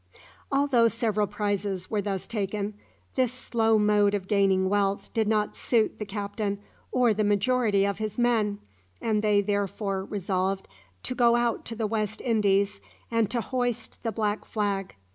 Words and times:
Although 0.51 0.87
several 0.87 1.27
prizes 1.27 1.91
were 1.91 2.01
thus 2.01 2.25
taken, 2.25 2.73
this 3.13 3.31
slow 3.31 3.77
mode 3.77 4.15
of 4.15 4.27
gaining 4.27 4.67
wealth 4.67 5.13
did 5.13 5.27
not 5.27 5.55
suit 5.55 5.99
the 5.99 6.07
captain 6.07 6.59
or 6.91 7.13
the 7.13 7.23
majority 7.23 7.85
of 7.85 7.99
his 7.99 8.17
men, 8.17 8.57
and 8.99 9.21
they 9.21 9.41
therefore 9.41 10.03
resolved 10.03 10.67
to 11.03 11.13
go 11.13 11.35
out 11.35 11.65
to 11.65 11.75
the 11.75 11.85
West 11.85 12.19
Indies 12.19 12.81
and 13.11 13.29
to 13.29 13.41
hoist 13.41 14.01
the 14.01 14.11
black 14.11 14.43
flag. 14.43 14.95